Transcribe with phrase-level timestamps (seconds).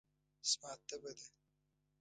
[0.49, 1.25] زما تبه ده.